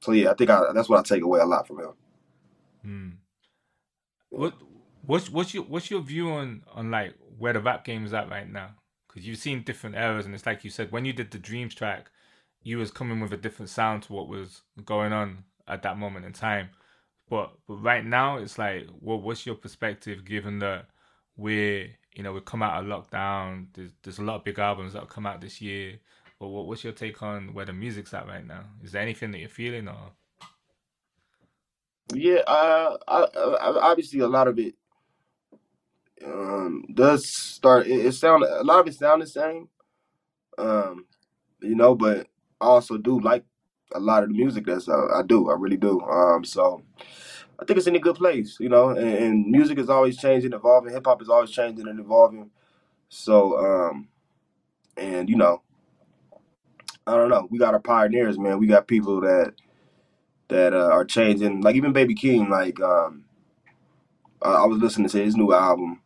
[0.00, 1.92] so yeah, I think I, that's what I take away a lot from him.
[2.82, 3.08] Hmm.
[4.30, 4.54] What
[5.04, 8.30] what's what's your what's your view on on like where the rap game is at
[8.30, 8.70] right now?
[9.08, 11.74] Because you've seen different eras, and it's like you said when you did the Dreams
[11.74, 12.10] track,
[12.62, 16.26] you was coming with a different sound to what was going on at that moment
[16.26, 16.70] in time.
[17.28, 20.86] But but right now, it's like, what what's your perspective given that
[21.36, 23.66] we're you know, we come out of lockdown.
[23.72, 25.98] There's there's a lot of big albums that come out this year.
[26.48, 28.64] What, what's your take on where the music's at right now?
[28.82, 30.12] Is there anything that you're feeling or?
[32.14, 34.74] Yeah, uh, I, I, obviously a lot of it
[36.24, 37.86] um, does start.
[37.86, 39.68] It, it sound a lot of it sound the same,
[40.58, 41.06] um,
[41.62, 41.94] you know.
[41.94, 42.26] But
[42.60, 43.44] I also do like
[43.94, 45.50] a lot of the music that's uh, I do.
[45.50, 46.00] I really do.
[46.00, 46.82] Um, so
[47.60, 48.88] I think it's in a good place, you know.
[48.88, 50.92] And, and music is always changing, evolving.
[50.92, 52.50] Hip hop is always changing and evolving.
[53.08, 54.08] So, um,
[54.96, 55.62] and you know,
[57.06, 57.48] I don't know.
[57.50, 58.58] We got our pioneers, man.
[58.58, 59.54] We got people that
[60.48, 61.60] that uh, are changing.
[61.62, 62.48] Like even Baby Keem.
[62.48, 63.24] like um,
[64.42, 66.02] I was listening to his new album,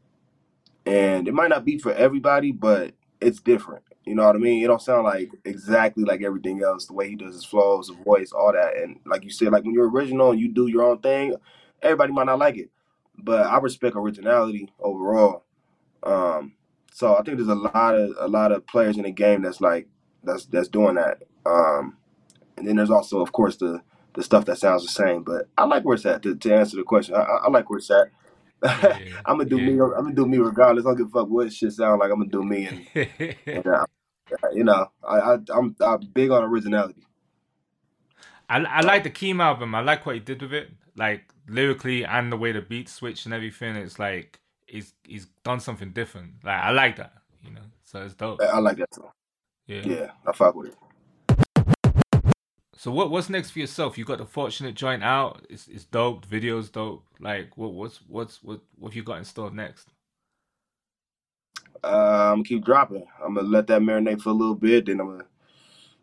[0.86, 3.84] and it might not be for everybody, but it's different.
[4.04, 4.62] You know what I mean?
[4.62, 6.86] It don't sound like exactly like everything else.
[6.86, 8.76] The way he does his flows, the voice, all that.
[8.76, 11.34] And like you said, like when you're original and you do your own thing,
[11.82, 12.70] everybody might not like it,
[13.16, 15.44] but I respect originality overall.
[16.02, 16.52] Um,
[16.92, 19.60] so I think there's a lot of a lot of players in the game that's
[19.60, 19.88] like
[20.24, 21.22] that's that's doing that.
[21.46, 21.96] Um,
[22.56, 23.80] and then there's also, of course, the
[24.14, 25.22] the stuff that sounds the same.
[25.22, 26.22] But I like where it's at.
[26.22, 28.10] To, to answer the question, I, I like where it's at.
[28.64, 29.66] Yeah, I'm gonna do yeah.
[29.66, 29.72] me.
[29.72, 30.86] I'm gonna do me regardless.
[30.86, 32.10] I don't give a fuck what shit sound like.
[32.10, 33.84] I'm gonna do me, and, and uh,
[34.54, 37.02] you know, I, I I'm I'm big on originality.
[38.48, 39.74] I I like the Keem album.
[39.74, 43.26] I like what he did with it, like lyrically and the way the beats switch
[43.26, 43.76] and everything.
[43.76, 46.42] It's like he's he's done something different.
[46.42, 47.66] Like I like that, you know.
[47.82, 48.40] So it's dope.
[48.40, 49.08] I like that too.
[49.66, 50.76] Yeah, yeah, I fuck with it.
[52.76, 53.96] So what what's next for yourself?
[53.96, 55.46] You got the fortunate joint out.
[55.48, 56.22] It's it's dope.
[56.22, 57.04] The video's dope.
[57.18, 59.88] Like what what's what's what what have you got in store next?
[61.82, 63.06] Uh, I'm gonna keep dropping.
[63.24, 64.84] I'm gonna let that marinate for a little bit.
[64.86, 65.24] Then I'm gonna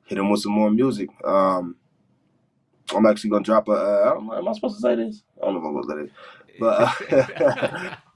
[0.05, 1.09] hit him with some more music.
[1.23, 1.75] Um,
[2.95, 3.73] I'm actually gonna drop a.
[3.73, 5.21] Uh, am I supposed to say this?
[5.39, 7.75] I don't know if I'm supposed to say this, but.
[7.77, 7.95] Uh,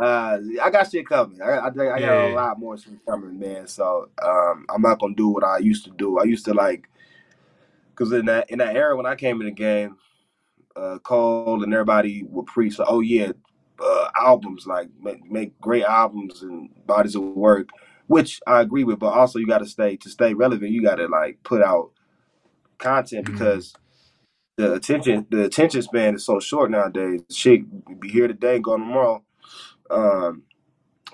[0.00, 1.42] uh, I got shit coming.
[1.42, 2.32] I, I, I got yeah.
[2.32, 3.66] a lot more shit coming, man.
[3.66, 6.18] So um, I'm not gonna do what I used to do.
[6.18, 6.88] I used to like
[7.90, 9.96] because in that in that era when I came in the game,
[10.74, 13.32] uh, Cole and everybody would preach like, "Oh yeah,
[13.78, 17.68] uh, albums like make, make great albums and bodies of work,"
[18.06, 18.98] which I agree with.
[18.98, 20.72] But also, you got to stay to stay relevant.
[20.72, 21.90] You got to like put out
[22.78, 23.34] content mm-hmm.
[23.34, 23.74] because
[24.56, 27.20] the attention the attention span is so short nowadays.
[27.30, 29.22] Shit, be here today, go tomorrow.
[29.90, 30.42] Um,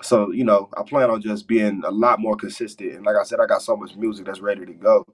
[0.01, 2.93] so you know, I plan on just being a lot more consistent.
[2.93, 5.05] And like I said, I got so much music that's ready to go.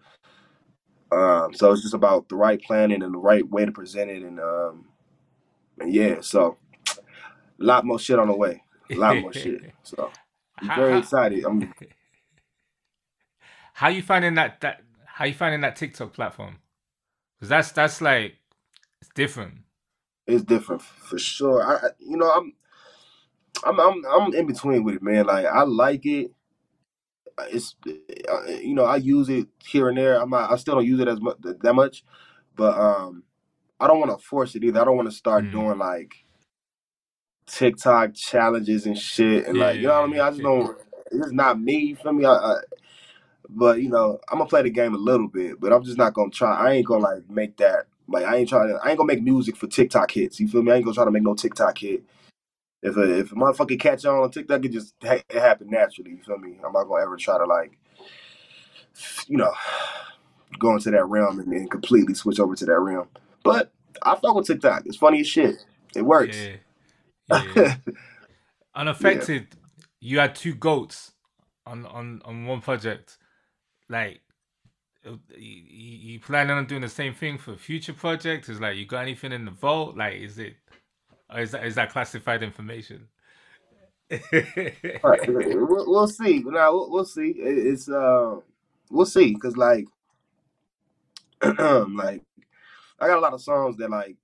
[1.11, 4.23] Um, so it's just about the right planning and the right way to present it,
[4.23, 4.85] and um,
[5.79, 6.57] and yeah, so
[6.89, 9.73] a lot more shit on the way, a lot more shit.
[9.83, 10.11] So
[10.59, 11.45] I'm very excited.
[11.45, 11.73] I'm.
[13.75, 16.57] How you finding that that how you finding that TikTok platform?
[17.37, 18.35] Because that's that's like
[19.01, 19.59] it's different.
[20.27, 21.63] It's different for sure.
[21.63, 22.53] I you know I'm
[23.65, 25.25] I'm I'm I'm in between with it, man.
[25.25, 26.31] Like I like it
[27.49, 30.21] it's uh, you know I use it here and there.
[30.21, 32.03] I'm not, I still don't use it as much that much,
[32.55, 33.23] but um,
[33.79, 34.81] I don't want to force it either.
[34.81, 35.51] I don't want to start mm.
[35.51, 36.13] doing like
[37.45, 40.19] TikTok challenges and shit and yeah, like you know what I mean.
[40.19, 40.77] I just don't.
[41.11, 41.77] It's not me.
[41.77, 42.25] You feel me?
[42.25, 42.55] I, I,
[43.49, 46.13] but you know I'm gonna play the game a little bit, but I'm just not
[46.13, 46.55] gonna try.
[46.55, 47.87] I ain't gonna like make that.
[48.07, 48.79] Like I ain't trying to.
[48.83, 50.39] I ain't gonna make music for TikTok hits.
[50.39, 50.71] You feel me?
[50.71, 52.03] I ain't gonna try to make no TikTok hit
[52.83, 56.11] if a if a motherfucker catch on on TikTok, it just it happen naturally.
[56.11, 56.57] You feel me?
[56.63, 57.77] I'm not gonna ever try to like,
[59.27, 59.53] you know,
[60.59, 63.07] go into that realm and, then completely switch over to that realm.
[63.41, 63.71] But
[64.03, 64.85] I fuck with TikTok.
[64.85, 65.65] It's funny as shit.
[65.95, 66.37] It works.
[66.37, 67.43] Yeah.
[67.55, 67.75] yeah.
[68.75, 69.85] On Effected, yeah.
[70.01, 71.13] you had two goats
[71.65, 73.17] on on on one project.
[73.87, 74.19] Like,
[75.07, 75.61] uh, you,
[76.13, 78.49] you planning on doing the same thing for future projects?
[78.49, 79.95] Is like you got anything in the vault?
[79.95, 80.55] Like, is it
[81.33, 83.07] or is that is that classified information?
[84.11, 86.43] right, we'll, we'll see.
[86.45, 87.33] Now we'll, we'll see.
[87.37, 88.37] It's uh,
[88.91, 89.85] we'll see because like,
[91.43, 92.21] like
[92.99, 94.15] I got a lot of songs that like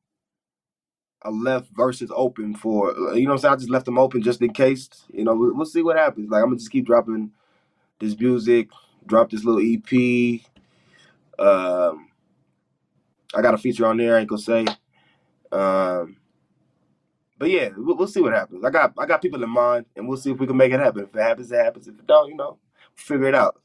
[1.24, 2.94] I left verses open for.
[3.16, 3.54] You know what I'm saying?
[3.54, 4.90] I just left them open just in case.
[5.12, 6.30] You know, we'll, we'll see what happens.
[6.30, 7.32] Like I'm gonna just keep dropping
[8.00, 8.70] this music.
[9.06, 10.42] Drop this little EP.
[11.40, 12.10] Um,
[13.34, 14.16] I got a feature on there.
[14.16, 14.66] I ain't gonna say.
[15.52, 16.18] Um,
[17.40, 18.64] but yeah, we'll, we'll, see what happens.
[18.66, 20.80] I got I got people in mind, and we'll see if we can make it
[20.80, 21.04] happen.
[21.04, 21.88] If it happens, it happens.
[21.88, 22.58] If it don't, you know,
[22.96, 23.62] figure it out.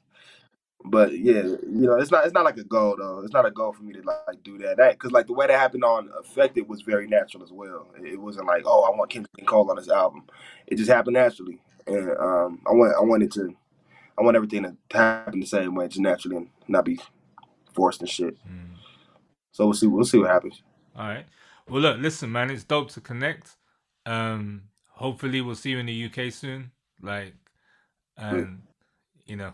[0.87, 3.21] But yeah, you know, it's not it's not like a goal though.
[3.21, 4.77] It's not a goal for me to like do that.
[4.77, 7.89] That because like the way that happened on Effected was very natural as well.
[8.01, 10.25] It wasn't like oh I want Kendrick Cole on this album.
[10.67, 13.57] It just happened naturally, and um, I want I wanted to
[14.17, 17.01] I want everything to happen the same way, just naturally, and not be
[17.73, 18.37] forced and shit.
[18.47, 18.77] Mm.
[19.53, 20.63] So we'll see we'll see what happens.
[20.95, 21.25] All right.
[21.69, 23.57] Well, look, listen, man, it's dope to connect.
[24.07, 26.71] Um, hopefully we'll see you in the UK soon.
[27.01, 27.35] Like,
[28.17, 28.63] and
[29.27, 29.53] you know,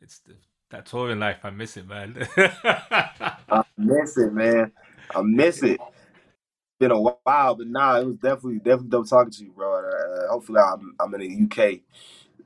[0.00, 0.34] it's the,
[0.70, 1.38] that touring life.
[1.44, 2.26] I miss it, man.
[2.36, 4.72] I miss it, man.
[5.14, 5.80] I miss it.
[5.80, 9.78] It's been a while, but nah, it was definitely definitely dope talking to you, bro.
[9.78, 11.80] Uh, hopefully, I'm I'm in the UK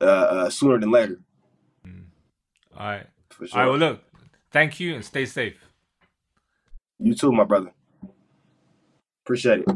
[0.01, 1.19] uh, uh, sooner than later.
[1.87, 2.05] Mm.
[2.77, 3.07] All right.
[3.29, 3.59] For sure.
[3.59, 3.71] All right.
[3.71, 4.03] Well, look.
[4.51, 5.63] Thank you and stay safe.
[6.97, 7.71] You too, my brother.
[9.23, 9.67] Appreciate it.